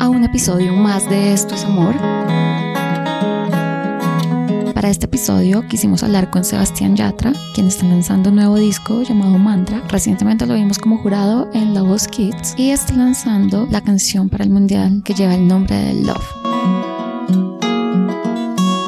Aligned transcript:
A 0.00 0.08
un 0.08 0.24
episodio 0.24 0.72
más 0.72 1.10
de 1.10 1.34
Esto 1.34 1.54
es 1.54 1.62
Amor. 1.62 1.94
Para 4.72 4.88
este 4.88 5.04
episodio 5.04 5.66
quisimos 5.68 6.02
hablar 6.02 6.30
con 6.30 6.42
Sebastián 6.42 6.96
Yatra, 6.96 7.34
quien 7.54 7.66
está 7.66 7.84
lanzando 7.84 8.30
un 8.30 8.36
nuevo 8.36 8.56
disco 8.56 9.02
llamado 9.02 9.36
Mantra. 9.36 9.82
Recientemente 9.88 10.46
lo 10.46 10.54
vimos 10.54 10.78
como 10.78 10.96
jurado 10.96 11.50
en 11.52 11.74
La 11.74 11.82
Voz 11.82 12.08
Kids 12.08 12.54
y 12.56 12.70
está 12.70 12.94
lanzando 12.94 13.66
la 13.70 13.82
canción 13.82 14.30
para 14.30 14.44
el 14.44 14.50
mundial 14.50 15.02
que 15.04 15.12
lleva 15.12 15.34
el 15.34 15.46
nombre 15.46 15.76
de 15.76 15.94
Love. 16.02 16.32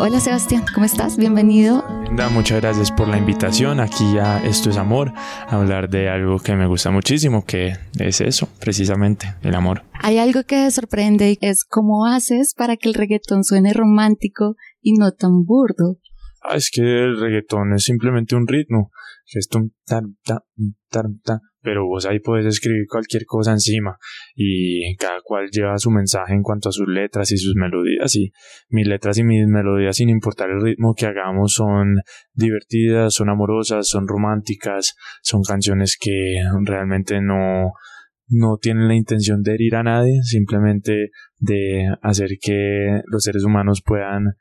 Hola 0.01 0.19
Sebastián, 0.19 0.65
¿cómo 0.73 0.87
estás? 0.87 1.19
Bienvenido. 1.19 1.96
Da, 2.15 2.29
muchas 2.31 2.61
gracias 2.61 2.93
por 2.93 3.09
la 3.09 3.19
invitación. 3.19 3.81
Aquí 3.81 4.15
ya 4.15 4.43
esto 4.45 4.71
es 4.71 4.77
amor, 4.77 5.13
hablar 5.49 5.91
de 5.91 6.09
algo 6.09 6.39
que 6.39 6.55
me 6.55 6.67
gusta 6.67 6.91
muchísimo, 6.91 7.45
que 7.45 7.75
es 7.99 8.21
eso, 8.21 8.49
precisamente, 8.61 9.35
el 9.43 9.55
amor. 9.55 9.83
Hay 10.01 10.19
algo 10.19 10.45
que 10.45 10.71
sorprende 10.71 11.33
y 11.33 11.39
es 11.41 11.65
cómo 11.65 12.07
haces 12.07 12.55
para 12.55 12.77
que 12.77 12.89
el 12.89 12.95
reggaetón 12.95 13.45
suene 13.45 13.73
romántico 13.73 14.57
y 14.81 14.95
no 14.95 15.13
tan 15.13 15.45
burdo. 15.45 15.99
Ah, 16.43 16.57
es 16.57 16.71
que 16.71 16.83
el 16.83 17.21
reggaetón 17.21 17.75
es 17.75 17.85
simplemente 17.85 18.37
un 18.37 18.47
ritmo, 18.47 18.93
que 19.27 19.39
es 19.39 19.49
un 19.55 19.73
pero 21.67 21.85
vos 21.85 22.07
ahí 22.07 22.21
puedes 22.21 22.47
escribir 22.47 22.87
cualquier 22.89 23.25
cosa 23.27 23.51
encima. 23.51 23.99
Y 24.37 24.95
cada 24.99 25.19
cual 25.21 25.49
lleva 25.51 25.77
su 25.79 25.91
mensaje 25.91 26.33
en 26.33 26.43
cuanto 26.43 26.69
a 26.69 26.73
sus 26.73 26.87
letras 26.87 27.33
y 27.33 27.39
sus 27.39 27.57
melodías. 27.57 28.15
Y 28.15 28.31
mis 28.69 28.87
letras 28.87 29.19
y 29.19 29.25
mis 29.25 29.49
melodías 29.49 29.97
sin 29.97 30.09
importar 30.09 30.49
el 30.51 30.63
ritmo 30.63 30.95
que 30.95 31.07
hagamos 31.07 31.55
son 31.55 31.97
divertidas, 32.35 33.15
son 33.15 33.31
amorosas, 33.31 33.89
son 33.89 34.07
románticas, 34.07 34.95
son 35.23 35.43
canciones 35.43 35.99
que 36.01 36.37
realmente 36.63 37.21
no 37.21 37.73
no 38.29 38.59
tienen 38.59 38.89
la 38.89 38.95
intención 38.95 39.43
de 39.43 39.55
herir 39.55 39.75
a 39.77 39.83
nadie, 39.83 40.23
simplemente 40.23 41.11
de 41.39 41.87
hacer 42.03 42.31
que 42.41 43.01
los 43.07 43.25
seres 43.25 43.45
humanos 43.45 43.83
puedan 43.85 44.35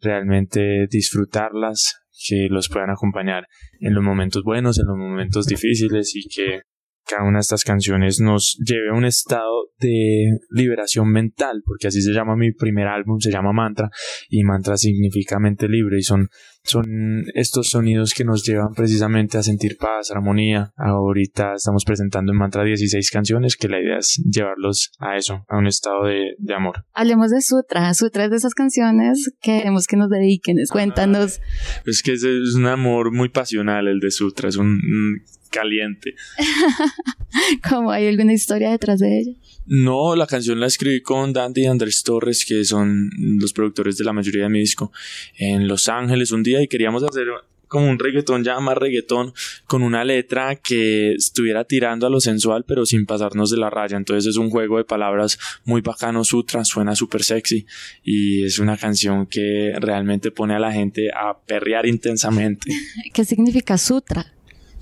realmente 0.00 0.86
disfrutarlas 0.90 2.05
que 2.26 2.48
los 2.50 2.68
puedan 2.68 2.90
acompañar 2.90 3.46
en 3.80 3.94
los 3.94 4.02
momentos 4.02 4.42
buenos, 4.42 4.78
en 4.78 4.86
los 4.86 4.96
momentos 4.96 5.46
difíciles 5.46 6.14
y 6.14 6.28
que 6.28 6.62
cada 7.06 7.24
una 7.24 7.38
de 7.38 7.42
estas 7.42 7.64
canciones 7.64 8.20
nos 8.20 8.58
lleve 8.64 8.90
a 8.90 8.94
un 8.94 9.04
estado 9.04 9.70
de 9.78 10.38
liberación 10.50 11.10
mental, 11.10 11.62
porque 11.64 11.88
así 11.88 12.02
se 12.02 12.12
llama 12.12 12.36
mi 12.36 12.52
primer 12.52 12.86
álbum, 12.86 13.18
se 13.20 13.30
llama 13.30 13.52
Mantra, 13.52 13.90
y 14.28 14.42
Mantra 14.44 14.76
significa 14.76 15.38
mente 15.38 15.68
libre, 15.68 15.98
y 15.98 16.02
son, 16.02 16.28
son 16.62 17.24
estos 17.34 17.70
sonidos 17.70 18.14
que 18.14 18.24
nos 18.24 18.44
llevan 18.44 18.72
precisamente 18.74 19.38
a 19.38 19.42
sentir 19.42 19.76
paz, 19.76 20.10
armonía. 20.10 20.72
Ahorita 20.76 21.54
estamos 21.54 21.84
presentando 21.84 22.32
en 22.32 22.38
Mantra 22.38 22.64
16 22.64 23.10
canciones, 23.10 23.56
que 23.56 23.68
la 23.68 23.80
idea 23.80 23.98
es 23.98 24.20
llevarlos 24.24 24.92
a 24.98 25.16
eso, 25.16 25.44
a 25.48 25.58
un 25.58 25.66
estado 25.66 26.04
de, 26.04 26.34
de 26.38 26.54
amor. 26.54 26.84
Hablemos 26.92 27.30
de 27.30 27.40
Sutra, 27.40 27.92
Sutra 27.94 28.24
es 28.24 28.30
de 28.30 28.36
esas 28.36 28.54
canciones 28.54 29.32
que 29.40 29.58
queremos 29.58 29.86
que 29.86 29.96
nos 29.96 30.10
dediquen, 30.10 30.56
cuéntanos. 30.70 31.40
Es 31.84 32.02
que 32.02 32.12
es, 32.12 32.24
es 32.24 32.54
un 32.54 32.66
amor 32.66 33.12
muy 33.12 33.28
pasional 33.28 33.88
el 33.88 34.00
de 34.00 34.10
Sutra, 34.10 34.48
es 34.48 34.56
un 34.56 34.80
caliente. 35.50 36.14
¿Cómo 37.68 37.90
hay 37.90 38.06
alguna 38.08 38.32
historia 38.32 38.70
detrás 38.70 39.00
de 39.00 39.18
ella? 39.18 39.32
No, 39.66 40.14
la 40.14 40.26
canción 40.26 40.60
la 40.60 40.66
escribí 40.66 41.00
con 41.00 41.32
Dandy 41.32 41.62
y 41.62 41.66
Andrés 41.66 42.02
Torres, 42.04 42.44
que 42.44 42.64
son 42.64 43.10
los 43.18 43.52
productores 43.52 43.96
de 43.96 44.04
la 44.04 44.12
mayoría 44.12 44.44
de 44.44 44.48
mi 44.48 44.60
disco, 44.60 44.92
en 45.36 45.66
Los 45.66 45.88
Ángeles 45.88 46.30
un 46.30 46.42
día 46.42 46.62
y 46.62 46.68
queríamos 46.68 47.02
hacer 47.02 47.26
como 47.68 47.90
un 47.90 47.98
reggaetón, 47.98 48.44
ya 48.44 48.60
más 48.60 48.76
reggaetón, 48.76 49.32
con 49.66 49.82
una 49.82 50.04
letra 50.04 50.56
que 50.56 51.14
estuviera 51.14 51.64
tirando 51.64 52.06
a 52.06 52.10
lo 52.10 52.20
sensual, 52.20 52.64
pero 52.66 52.86
sin 52.86 53.06
pasarnos 53.06 53.50
de 53.50 53.56
la 53.56 53.70
raya. 53.70 53.96
Entonces 53.96 54.26
es 54.26 54.36
un 54.36 54.50
juego 54.50 54.78
de 54.78 54.84
palabras 54.84 55.38
muy 55.64 55.80
bacano, 55.80 56.24
Sutra, 56.24 56.64
suena 56.64 56.94
súper 56.94 57.24
sexy 57.24 57.66
y 58.02 58.44
es 58.44 58.58
una 58.58 58.76
canción 58.76 59.26
que 59.26 59.74
realmente 59.80 60.30
pone 60.30 60.54
a 60.54 60.58
la 60.58 60.72
gente 60.72 61.10
a 61.10 61.38
perrear 61.38 61.86
intensamente. 61.86 62.70
¿Qué 63.12 63.24
significa 63.24 63.76
Sutra? 63.78 64.35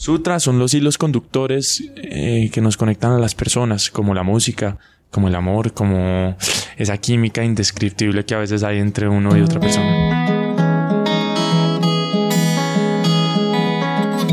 Sutras 0.05 0.43
son 0.43 0.59
los 0.59 0.75
hilos 0.75 0.99
conductores 0.99 1.83
eh, 1.97 2.51
que 2.53 2.61
nos 2.61 2.77
conectan 2.77 3.13
a 3.13 3.19
las 3.19 3.35
personas, 3.35 3.89
como 3.89 4.13
la 4.13 4.23
música, 4.23 4.77
como 5.11 5.29
el 5.29 5.35
amor, 5.35 5.73
como 5.73 6.37
esa 6.77 6.99
química 6.99 7.43
indescriptible 7.43 8.27
que 8.27 8.35
a 8.35 8.39
veces 8.39 8.65
hay 8.65 8.81
entre 8.81 9.09
uno 9.09 9.35
y 9.35 9.41
otra 9.41 9.61
persona. 9.61 10.27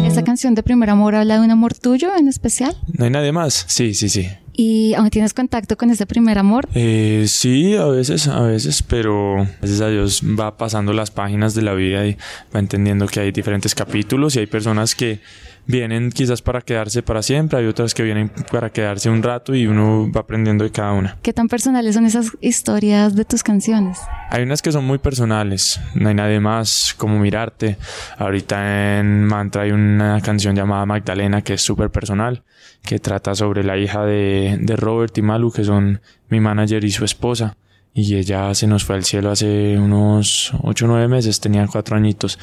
¿Esa 0.05 0.25
canción 0.25 0.55
de 0.55 0.61
primer 0.61 0.89
amor 0.89 1.15
habla 1.15 1.35
de 1.35 1.45
un 1.45 1.51
amor 1.51 1.73
tuyo 1.73 2.09
en 2.17 2.27
especial? 2.27 2.75
No 2.91 3.05
hay 3.05 3.11
nadie 3.11 3.31
más. 3.31 3.63
Sí, 3.69 3.93
sí, 3.93 4.09
sí. 4.09 4.27
¿Y 4.53 4.93
aún 4.95 5.09
tienes 5.09 5.33
contacto 5.33 5.77
con 5.77 5.89
ese 5.89 6.05
primer 6.05 6.38
amor? 6.38 6.67
Eh, 6.75 7.23
sí, 7.29 7.77
a 7.77 7.85
veces, 7.85 8.27
a 8.27 8.41
veces, 8.41 8.83
pero 8.83 9.47
gracias 9.61 9.79
a 9.79 9.88
Dios 9.88 10.21
va 10.21 10.57
pasando 10.57 10.91
las 10.91 11.11
páginas 11.11 11.55
de 11.55 11.61
la 11.61 11.73
vida 11.73 12.05
y 12.05 12.17
va 12.53 12.59
entendiendo 12.59 13.07
que 13.07 13.21
hay 13.21 13.31
diferentes 13.31 13.73
capítulos 13.73 14.35
y 14.35 14.39
hay 14.39 14.47
personas 14.47 14.95
que 14.95 15.21
vienen 15.66 16.11
quizás 16.11 16.41
para 16.41 16.61
quedarse 16.61 17.03
para 17.03 17.22
siempre, 17.22 17.59
hay 17.59 17.66
otras 17.66 17.94
que 17.94 18.03
vienen 18.03 18.31
para 18.51 18.72
quedarse 18.72 19.09
un 19.09 19.23
rato 19.23 19.55
y 19.55 19.67
uno 19.67 20.11
va 20.11 20.22
aprendiendo 20.22 20.63
de 20.63 20.72
cada 20.72 20.94
una. 20.94 21.17
¿Qué 21.22 21.33
tan 21.33 21.47
personales 21.47 21.95
son 21.95 22.05
esas 22.05 22.31
historias 22.41 23.16
de 23.16 23.25
tus 23.25 23.44
canciones? 23.44 24.00
Hay 24.29 24.44
unas 24.44 24.61
que 24.61 24.71
son 24.71 24.85
muy 24.85 24.97
personales, 24.97 25.79
no 25.95 26.09
hay 26.09 26.16
nadie 26.16 26.39
más 26.39 26.94
como 26.97 27.19
mirarte. 27.19 27.77
Ahorita 28.17 29.00
en 29.00 29.25
Mantra 29.25 29.63
hay 29.63 29.71
una 29.71 30.21
canción 30.21 30.55
llamada 30.55 30.85
Magdalena 30.85 31.41
que 31.41 31.53
es 31.53 31.61
súper 31.61 31.89
personal, 31.89 32.44
que 32.83 33.00
trata 33.00 33.35
sobre 33.35 33.63
la 33.63 33.77
hija 33.77 34.05
de, 34.05 34.57
de 34.59 34.75
Robert 34.75 35.17
y 35.17 35.21
Malu, 35.21 35.51
que 35.51 35.63
son 35.63 36.01
mi 36.29 36.39
manager 36.39 36.83
y 36.83 36.91
su 36.91 37.05
esposa 37.05 37.57
y 37.94 38.16
ella 38.16 38.53
se 38.55 38.67
nos 38.67 38.85
fue 38.85 38.95
al 38.95 39.03
cielo 39.03 39.31
hace 39.31 39.77
unos 39.77 40.53
8 40.61 40.85
o 40.85 40.88
9 40.88 41.07
meses, 41.07 41.39
tenía 41.39 41.67
4 41.67 41.97
añitos. 41.97 42.39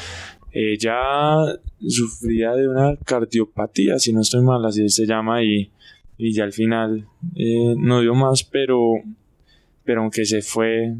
Ella 0.52 1.58
sufría 1.86 2.52
de 2.52 2.68
una 2.68 2.96
cardiopatía, 2.96 3.98
si 3.98 4.12
no 4.12 4.20
estoy 4.22 4.42
mal, 4.42 4.64
así 4.64 4.88
se 4.88 5.06
llama, 5.06 5.42
y, 5.42 5.70
y 6.16 6.32
ya 6.32 6.44
al 6.44 6.52
final 6.52 7.06
eh, 7.34 7.74
no 7.76 8.00
dio 8.00 8.14
más, 8.14 8.44
pero, 8.44 8.94
pero 9.84 10.02
aunque 10.02 10.24
se 10.24 10.42
fue, 10.42 10.94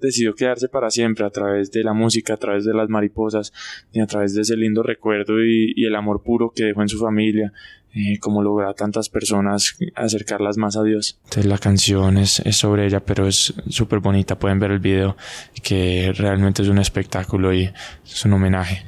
decidió 0.00 0.34
quedarse 0.34 0.68
para 0.68 0.90
siempre 0.90 1.24
a 1.24 1.30
través 1.30 1.70
de 1.70 1.84
la 1.84 1.92
música, 1.92 2.34
a 2.34 2.36
través 2.38 2.64
de 2.64 2.74
las 2.74 2.88
mariposas 2.88 3.52
y 3.92 4.00
a 4.00 4.06
través 4.06 4.34
de 4.34 4.42
ese 4.42 4.56
lindo 4.56 4.82
recuerdo 4.82 5.44
y, 5.44 5.72
y 5.76 5.84
el 5.86 5.94
amor 5.94 6.22
puro 6.22 6.52
que 6.54 6.64
dejó 6.64 6.82
en 6.82 6.88
su 6.88 6.98
familia, 6.98 7.52
eh, 7.94 8.18
como 8.20 8.42
lograr 8.42 8.70
a 8.70 8.74
tantas 8.74 9.10
personas 9.10 9.76
acercarlas 9.94 10.56
más 10.56 10.78
a 10.78 10.82
Dios. 10.82 11.20
Entonces 11.24 11.44
la 11.44 11.58
canción 11.58 12.16
es, 12.16 12.40
es 12.40 12.56
sobre 12.56 12.86
ella, 12.86 13.04
pero 13.04 13.26
es 13.26 13.52
súper 13.68 13.98
bonita, 13.98 14.38
pueden 14.38 14.58
ver 14.58 14.70
el 14.70 14.78
video 14.78 15.14
que 15.62 16.10
realmente 16.16 16.62
es 16.62 16.68
un 16.68 16.78
espectáculo 16.78 17.52
y 17.52 17.70
es 18.04 18.24
un 18.24 18.32
homenaje 18.32 18.86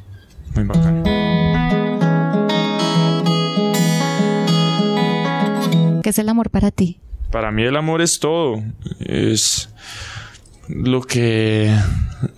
muy 0.54 0.64
bacano. 0.64 1.04
¿Qué 6.02 6.10
es 6.10 6.18
el 6.18 6.28
amor 6.30 6.48
para 6.48 6.70
ti? 6.70 6.98
Para 7.30 7.50
mí 7.50 7.62
el 7.62 7.76
amor 7.76 8.00
es 8.00 8.18
todo, 8.20 8.62
es 9.00 9.68
lo 10.68 11.02
que 11.02 11.66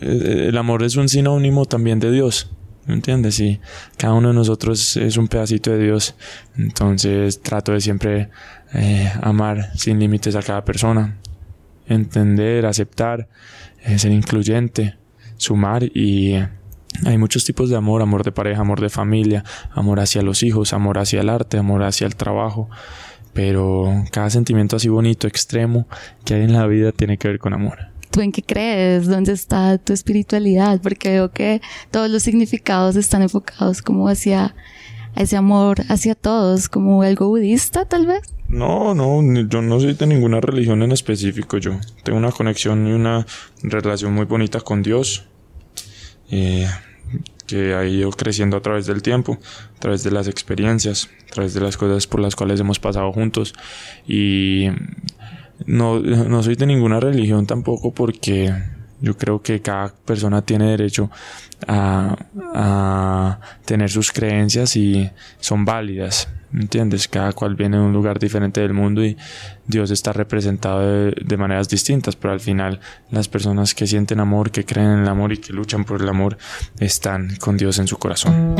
eh, 0.00 0.46
el 0.48 0.56
amor 0.56 0.82
es 0.82 0.96
un 0.96 1.08
sinónimo 1.08 1.66
también 1.66 2.00
de 2.00 2.10
Dios. 2.10 2.50
¿Me 2.86 2.94
entiendes? 2.94 3.40
Y 3.40 3.60
cada 3.96 4.14
uno 4.14 4.28
de 4.28 4.34
nosotros 4.34 4.96
es 4.96 5.16
un 5.16 5.26
pedacito 5.26 5.72
de 5.72 5.78
Dios. 5.78 6.14
Entonces 6.56 7.40
trato 7.42 7.72
de 7.72 7.80
siempre 7.80 8.30
eh, 8.74 9.12
amar 9.22 9.70
sin 9.76 9.98
límites 9.98 10.36
a 10.36 10.42
cada 10.42 10.64
persona. 10.64 11.16
Entender, 11.88 12.64
aceptar, 12.64 13.28
eh, 13.84 13.98
ser 13.98 14.12
incluyente, 14.12 14.96
sumar 15.36 15.82
y 15.82 16.34
hay 17.04 17.18
muchos 17.18 17.44
tipos 17.44 17.68
de 17.70 17.76
amor, 17.76 18.02
amor 18.02 18.24
de 18.24 18.32
pareja, 18.32 18.60
amor 18.60 18.80
de 18.80 18.88
familia, 18.88 19.44
amor 19.72 20.00
hacia 20.00 20.22
los 20.22 20.42
hijos, 20.42 20.72
amor 20.72 20.98
hacia 20.98 21.20
el 21.20 21.28
arte, 21.28 21.58
amor 21.58 21.82
hacia 21.82 22.06
el 22.06 22.16
trabajo. 22.16 22.70
Pero 23.32 24.04
cada 24.12 24.30
sentimiento 24.30 24.76
así 24.76 24.88
bonito, 24.88 25.26
extremo 25.26 25.86
que 26.24 26.34
hay 26.34 26.42
en 26.42 26.54
la 26.54 26.66
vida 26.66 26.92
tiene 26.92 27.18
que 27.18 27.28
ver 27.28 27.38
con 27.38 27.52
amor. 27.52 27.95
¿Tú 28.16 28.22
en 28.22 28.32
qué 28.32 28.42
crees? 28.42 29.06
¿Dónde 29.08 29.32
está 29.32 29.76
tu 29.76 29.92
espiritualidad? 29.92 30.80
Porque 30.80 31.10
veo 31.10 31.32
que 31.32 31.60
todos 31.90 32.08
los 32.08 32.22
significados 32.22 32.96
están 32.96 33.20
enfocados 33.20 33.82
como 33.82 34.08
hacia 34.08 34.54
ese 35.16 35.36
amor 35.36 35.82
hacia 35.90 36.14
todos, 36.14 36.70
como 36.70 37.02
algo 37.02 37.28
budista 37.28 37.84
tal 37.84 38.06
vez. 38.06 38.22
No, 38.48 38.94
no, 38.94 39.20
yo 39.46 39.60
no 39.60 39.78
soy 39.80 39.92
de 39.92 40.06
ninguna 40.06 40.40
religión 40.40 40.82
en 40.82 40.92
específico. 40.92 41.58
Yo 41.58 41.72
tengo 42.04 42.18
una 42.18 42.32
conexión 42.32 42.86
y 42.86 42.92
una 42.92 43.26
relación 43.62 44.14
muy 44.14 44.24
bonita 44.24 44.62
con 44.62 44.80
Dios. 44.80 45.26
Eh, 46.30 46.66
que 47.46 47.74
ha 47.74 47.84
ido 47.84 48.10
creciendo 48.10 48.56
a 48.56 48.62
través 48.62 48.86
del 48.86 49.02
tiempo, 49.02 49.38
a 49.76 49.78
través 49.78 50.02
de 50.02 50.10
las 50.10 50.26
experiencias, 50.26 51.08
a 51.30 51.34
través 51.34 51.54
de 51.54 51.60
las 51.60 51.76
cosas 51.76 52.06
por 52.06 52.20
las 52.20 52.34
cuales 52.34 52.60
hemos 52.60 52.78
pasado 52.78 53.12
juntos. 53.12 53.54
Y 54.06 54.68
no, 55.66 56.00
no 56.00 56.42
soy 56.42 56.54
de 56.56 56.66
ninguna 56.66 57.00
religión 57.00 57.46
tampoco 57.46 57.92
porque 57.92 58.52
Yo 59.00 59.16
creo 59.16 59.42
que 59.42 59.60
cada 59.60 59.92
persona 59.94 60.40
tiene 60.42 60.70
derecho 60.70 61.10
a, 61.68 62.16
a 62.54 63.40
tener 63.64 63.90
sus 63.90 64.10
creencias 64.10 64.76
y 64.76 65.10
son 65.40 65.64
válidas. 65.64 66.28
¿Entiendes? 66.54 67.06
Cada 67.08 67.32
cual 67.32 67.54
viene 67.54 67.76
de 67.76 67.82
un 67.82 67.92
lugar 67.92 68.18
diferente 68.18 68.62
del 68.62 68.72
mundo 68.72 69.04
y 69.04 69.16
Dios 69.66 69.90
está 69.90 70.12
representado 70.14 70.80
de, 70.80 71.10
de, 71.22 71.36
maneras 71.36 71.68
distintas, 71.68 72.16
pero 72.16 72.32
al 72.32 72.40
final 72.40 72.80
las 73.10 73.28
personas 73.28 73.74
que 73.74 73.86
sienten 73.86 74.20
amor, 74.20 74.50
que 74.50 74.64
creen 74.64 74.92
en 74.92 74.98
el 75.00 75.08
amor 75.08 75.32
y 75.32 75.38
que 75.38 75.52
luchan 75.52 75.84
por 75.84 76.00
el 76.00 76.08
amor 76.08 76.38
están 76.78 77.36
con 77.36 77.58
Dios 77.58 77.78
en 77.78 77.86
su 77.88 77.98
corazón. 77.98 78.54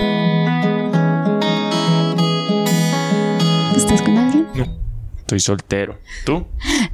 ¿Estás 3.77 4.03
con 4.03 4.19
alguien? 4.19 4.47
No, 4.55 4.67
estoy 5.21 5.41
soltero. 5.41 5.99
¿Tú? 6.27 6.47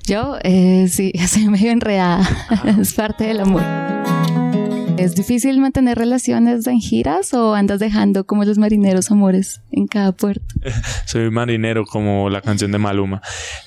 Yo, 0.06 0.36
eh, 0.42 0.88
sí, 0.88 1.12
estoy 1.14 1.48
medio 1.48 1.70
enredada. 1.70 2.28
es 2.78 2.92
parte 2.94 3.24
del 3.24 3.40
amor. 3.40 3.62
¿Es 4.98 5.14
difícil 5.14 5.58
mantener 5.60 5.98
relaciones 5.98 6.66
en 6.66 6.80
giras 6.80 7.34
o 7.34 7.54
andas 7.54 7.80
dejando 7.80 8.24
como 8.24 8.44
los 8.44 8.58
marineros 8.58 9.10
amores 9.10 9.60
en 9.70 9.86
cada 9.86 10.12
puerto? 10.12 10.44
Soy 11.06 11.30
marinero 11.30 11.84
como 11.84 12.28
la 12.30 12.40
canción 12.40 12.72
de 12.72 12.78
Maluma. 12.78 13.20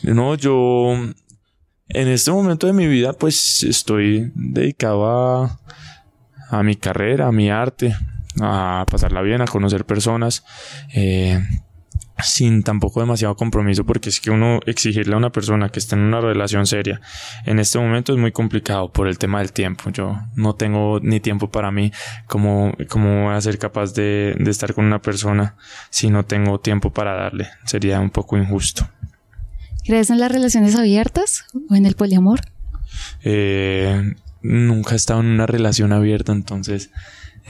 No, 0.04 0.36
yo 0.36 0.94
en 1.88 2.08
este 2.08 2.32
momento 2.32 2.68
de 2.68 2.74
mi 2.74 2.88
vida 2.88 3.14
pues 3.14 3.64
estoy 3.64 4.32
dedicado 4.36 5.06
a, 5.08 5.60
a 6.50 6.64
mi 6.64 6.76
carrera, 6.76 7.28
a 7.28 7.32
mi 7.32 7.50
arte, 7.50 7.96
a 8.42 8.86
pasarla 8.90 9.22
bien, 9.22 9.42
a 9.42 9.46
conocer 9.46 9.86
personas. 9.86 10.46
Eh, 10.94 11.42
sin 12.24 12.64
tampoco 12.64 13.02
demasiado 13.02 13.36
compromiso 13.36 13.86
porque 13.86 14.10
es 14.10 14.22
que 14.22 14.32
uno 14.32 14.60
exigirle 14.66 15.16
a 15.16 15.18
una 15.18 15.32
persona 15.32 15.70
que 15.70 15.80
está 15.80 15.96
en 15.96 16.04
una 16.04 16.22
relación 16.22 16.66
seria 16.66 17.02
en 17.46 17.60
este 17.60 17.78
momento 17.78 18.14
es 18.14 18.20
muy 18.20 18.32
complicado 18.32 18.92
por 18.92 19.08
el 19.08 19.18
tema 19.18 19.40
del 19.40 19.52
tiempo 19.52 19.90
yo 19.90 20.18
no 20.36 20.56
tengo 20.56 21.00
ni 21.02 21.20
tiempo 21.20 21.52
para 21.52 21.72
mí 21.72 21.92
como 22.28 22.74
cómo 22.90 23.26
voy 23.26 23.36
a 23.36 23.42
ser 23.42 23.58
capaz 23.58 23.94
de, 23.94 24.36
de 24.40 24.52
estar 24.52 24.74
con 24.74 24.86
una 24.86 25.02
persona 25.02 25.56
si 25.90 26.10
no 26.10 26.24
tengo 26.24 26.60
tiempo 26.60 26.92
para 26.92 27.16
darle 27.16 27.50
sería 27.66 28.00
un 28.00 28.10
poco 28.10 28.38
injusto 28.38 28.88
¿crees 29.84 30.10
en 30.10 30.20
las 30.20 30.32
relaciones 30.32 30.76
abiertas 30.76 31.46
o 31.70 31.76
en 31.76 31.86
el 31.86 31.96
poliamor? 31.96 32.40
Eh, 33.24 34.16
nunca 34.42 34.94
he 34.94 34.96
estado 34.96 35.20
en 35.20 35.28
una 35.28 35.48
relación 35.48 35.92
abierta 35.92 36.32
entonces 36.32 36.92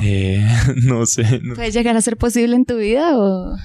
eh, 0.01 0.43
no 0.75 1.05
sé 1.05 1.39
¿puede 1.53 1.69
llegar 1.69 1.95
a 1.95 2.01
ser 2.01 2.17
posible 2.17 2.55
en 2.55 2.65
tu 2.65 2.77
vida 2.77 3.15
o...? 3.15 3.55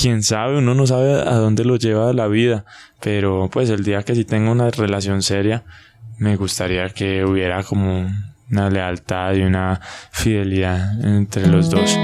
Quién 0.00 0.22
sabe, 0.22 0.58
uno 0.58 0.74
no 0.74 0.86
sabe 0.86 1.12
a 1.12 1.34
dónde 1.34 1.64
lo 1.64 1.76
lleva 1.76 2.12
la 2.12 2.26
vida, 2.28 2.64
pero 3.00 3.48
pues 3.52 3.70
el 3.70 3.84
día 3.84 4.02
que 4.02 4.14
sí 4.14 4.24
tengo 4.24 4.52
una 4.52 4.70
relación 4.70 5.22
seria, 5.22 5.64
me 6.18 6.36
gustaría 6.36 6.88
que 6.90 7.24
hubiera 7.24 7.62
como 7.62 8.10
una 8.50 8.70
lealtad 8.70 9.34
y 9.34 9.42
una 9.42 9.80
fidelidad 10.12 11.04
entre 11.04 11.46
los 11.46 11.70
dos. 11.70 11.96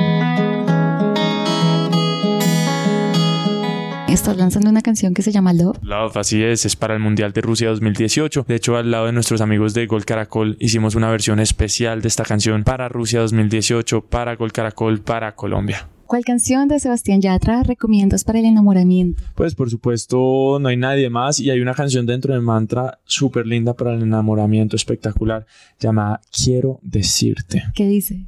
Estás 4.15 4.37
lanzando 4.37 4.71
una 4.71 4.81
canción 4.81 5.13
que 5.13 5.23
se 5.23 5.33
llama 5.33 5.53
Love. 5.53 5.79
Love, 5.83 6.17
así 6.19 6.43
es, 6.45 6.65
es 6.65 6.77
para 6.77 6.95
el 6.95 7.01
Mundial 7.01 7.33
de 7.33 7.41
Rusia 7.41 7.69
2018. 7.71 8.45
De 8.47 8.55
hecho, 8.55 8.77
al 8.77 8.91
lado 8.91 9.07
de 9.07 9.13
nuestros 9.13 9.41
amigos 9.41 9.75
de 9.75 9.87
Gol 9.87 10.05
Caracol, 10.05 10.57
hicimos 10.61 10.95
una 10.95 11.11
versión 11.11 11.41
especial 11.41 12.01
de 12.01 12.09
esta 12.09 12.23
canción 12.23 12.63
para 12.63 12.89
Rusia 12.89 13.21
2018, 13.21 14.03
para 14.03 14.37
Gol 14.37 14.53
Caracol, 14.53 15.01
para 15.01 15.35
Colombia. 15.35 15.89
¿Cuál 16.15 16.25
canción 16.25 16.69
de 16.69 16.79
Sebastián 16.79 17.21
Yatra 17.21 17.65
recomiendas 17.65 18.23
para 18.23 18.39
el 18.39 18.45
enamoramiento? 18.45 19.21
Pues 19.35 19.57
por 19.57 19.69
supuesto 19.69 20.59
no 20.61 20.69
hay 20.69 20.77
nadie 20.77 21.11
más 21.11 21.41
y 21.41 21.51
hay 21.51 21.59
una 21.59 21.75
canción 21.75 22.07
dentro 22.07 22.33
de 22.33 22.41
Mantra 22.41 23.01
súper 23.05 23.49
linda 23.49 23.75
para 23.75 23.95
el 23.95 24.03
enamoramiento 24.03 24.77
espectacular 24.77 25.45
llamada 25.81 26.21
Quiero 26.31 26.79
decirte. 26.83 27.65
¿Qué 27.75 27.89
dice? 27.89 28.27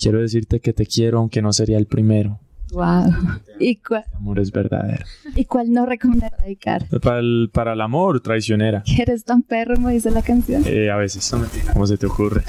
Quiero 0.00 0.22
decirte 0.22 0.60
que 0.60 0.72
te 0.72 0.86
quiero 0.86 1.18
aunque 1.18 1.42
no 1.42 1.52
sería 1.52 1.76
el 1.76 1.84
primero. 1.84 2.40
Wow. 2.72 3.12
¿Y 3.58 3.76
cuál? 3.76 4.04
El 4.10 4.16
amor 4.16 4.40
es 4.40 4.52
verdadero. 4.52 5.04
¿Y 5.34 5.44
cuál 5.44 5.72
no 5.72 5.86
recomiendas 5.86 6.32
dedicar? 6.42 6.86
Para 7.02 7.18
el, 7.18 7.50
para 7.52 7.72
el 7.72 7.80
amor, 7.80 8.20
traicionera. 8.20 8.82
¿Eres 8.98 9.24
tan 9.24 9.42
perro, 9.42 9.76
me 9.78 9.92
dice 9.92 10.10
la 10.10 10.22
canción? 10.22 10.62
Eh, 10.66 10.90
a 10.90 10.96
veces. 10.96 11.32
¿Cómo 11.72 11.86
se 11.86 11.98
te 11.98 12.06
ocurre? 12.06 12.42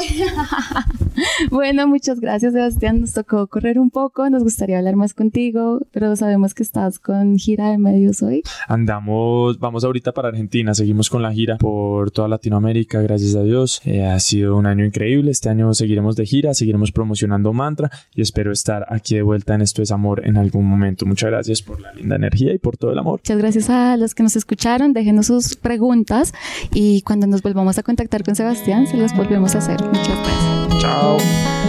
bueno, 1.52 1.88
muchas 1.88 2.20
gracias, 2.20 2.54
Sebastián. 2.54 3.02
Nos 3.02 3.14
tocó 3.14 3.48
correr 3.48 3.80
un 3.80 3.90
poco. 3.90 4.30
Nos 4.30 4.44
gustaría 4.44 4.78
hablar 4.78 4.96
más 4.96 5.14
contigo, 5.14 5.80
pero 5.92 6.16
sabemos 6.16 6.54
que 6.54 6.64
estás 6.64 7.00
con 7.00 7.38
gira 7.38 7.70
de 7.72 7.78
medios 7.78 8.22
hoy. 8.22 8.44
Andamos, 8.68 9.60
vamos 9.60 9.84
ahorita 9.84 10.14
para 10.14 10.30
Argentina. 10.30 10.74
Seguimos 10.74 11.10
con 11.10 11.22
la 11.22 11.34
gira 11.34 11.58
por 11.58 12.12
toda 12.12 12.28
Latinoamérica, 12.28 13.02
gracias 13.02 13.36
a 13.36 13.44
Dios. 13.44 13.82
Eh, 13.86 14.06
ha 14.06 14.20
sido 14.20 14.58
un 14.58 14.66
año 14.66 14.86
increíble. 14.86 15.32
Este 15.32 15.50
año 15.50 15.74
seguiremos 15.74 16.16
de 16.16 16.26
gira, 16.26 16.54
seguiremos 16.54 16.92
promocionando 16.92 17.54
Mantra 17.54 17.90
y 18.14 18.22
espero 18.22 18.52
estar 18.52 18.86
aquí 18.90 19.16
de 19.16 19.22
vuelta 19.22 19.56
en 19.56 19.62
Esto 19.62 19.82
es 19.82 19.92
Amor 19.92 20.26
en 20.26 20.38
algún 20.38 20.66
momento. 20.66 20.99
Muchas 21.06 21.30
gracias 21.30 21.62
por 21.62 21.80
la 21.80 21.94
linda 21.94 22.16
energía 22.16 22.54
y 22.54 22.58
por 22.58 22.78
todo 22.78 22.92
el 22.92 23.00
amor. 23.00 23.20
Muchas 23.20 23.38
gracias 23.38 23.70
a 23.70 23.98
los 23.98 24.16
que 24.16 24.24
nos 24.24 24.36
escucharon. 24.36 24.94
Déjenos 24.94 25.28
sus 25.28 25.56
preguntas 25.56 26.34
y 26.74 27.02
cuando 27.02 27.28
nos 27.28 27.42
volvamos 27.42 27.78
a 27.78 27.84
contactar 27.84 28.24
con 28.24 28.36
Sebastián, 28.36 28.88
se 28.88 28.98
las 28.98 29.16
volvemos 29.16 29.56
a 29.56 29.60
hacer. 29.60 29.82
Muchas 29.84 30.08
gracias. 30.08 30.82
Chao. 30.82 31.18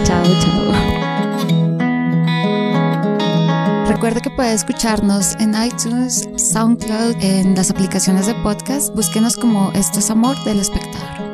Chao, 0.03 0.23
chao. 0.41 1.11
Recuerde 3.87 4.21
que 4.21 4.31
puede 4.31 4.53
escucharnos 4.53 5.35
en 5.39 5.53
iTunes, 5.53 6.27
SoundCloud, 6.35 7.21
en 7.21 7.55
las 7.55 7.69
aplicaciones 7.69 8.25
de 8.25 8.33
podcast. 8.35 8.95
Búsquenos 8.95 9.35
como 9.35 9.71
Esto 9.73 9.99
es 9.99 10.09
Amor 10.09 10.41
del 10.43 10.59
Espectador. 10.59 11.30